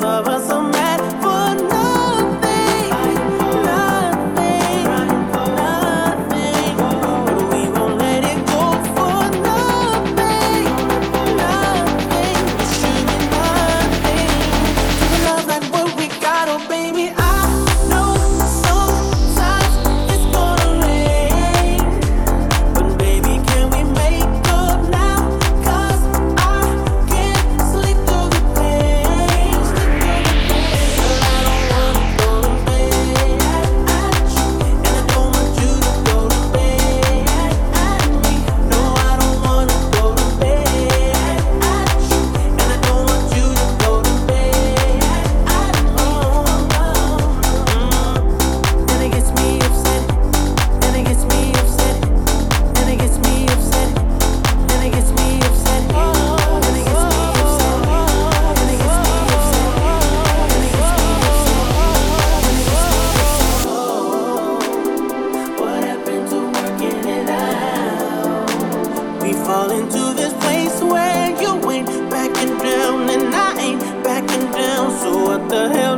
Baba 0.00 0.25
the 75.48 75.68
hell 75.68 75.95